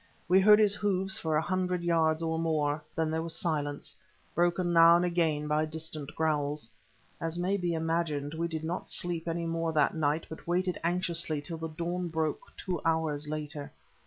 [0.27, 3.95] We heard his hoofs for a hundred yards or more, then there was silence,
[4.33, 6.67] broken now and again by distant growls.
[7.21, 11.39] As may be imagined, we did not sleep any more that night, but waited anxiously
[11.39, 13.71] till the dawn broke, two hours later.